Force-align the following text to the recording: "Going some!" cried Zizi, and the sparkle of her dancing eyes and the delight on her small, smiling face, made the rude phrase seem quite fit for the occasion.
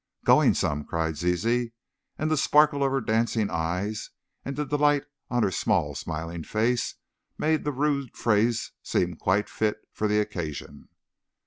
"Going 0.25 0.55
some!" 0.55 0.83
cried 0.83 1.15
Zizi, 1.15 1.73
and 2.17 2.31
the 2.31 2.35
sparkle 2.35 2.83
of 2.83 2.91
her 2.91 3.01
dancing 3.01 3.51
eyes 3.51 4.09
and 4.43 4.55
the 4.55 4.65
delight 4.65 5.03
on 5.29 5.43
her 5.43 5.51
small, 5.51 5.93
smiling 5.93 6.41
face, 6.43 6.95
made 7.37 7.63
the 7.63 7.71
rude 7.71 8.17
phrase 8.17 8.71
seem 8.81 9.13
quite 9.15 9.47
fit 9.47 9.77
for 9.93 10.07
the 10.07 10.19
occasion. 10.19 10.89